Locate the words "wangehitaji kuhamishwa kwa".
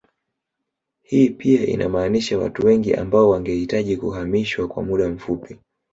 3.29-4.83